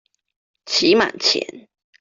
[0.65, 1.69] 期滿前